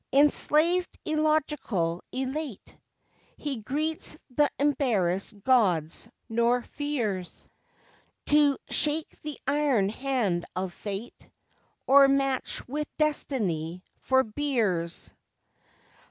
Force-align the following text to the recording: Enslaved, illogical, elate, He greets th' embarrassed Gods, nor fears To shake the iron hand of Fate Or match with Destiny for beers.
Enslaved, 0.11 0.97
illogical, 1.05 2.03
elate, 2.11 2.75
He 3.37 3.57
greets 3.57 4.17
th' 4.35 4.49
embarrassed 4.57 5.43
Gods, 5.43 6.09
nor 6.27 6.63
fears 6.63 7.47
To 8.25 8.57
shake 8.71 9.21
the 9.21 9.37
iron 9.45 9.89
hand 9.89 10.45
of 10.55 10.73
Fate 10.73 11.29
Or 11.85 12.07
match 12.07 12.67
with 12.67 12.87
Destiny 12.97 13.83
for 13.99 14.23
beers. 14.23 15.13